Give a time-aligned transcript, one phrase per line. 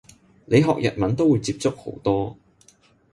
[0.45, 2.35] 你學日文都會接觸好多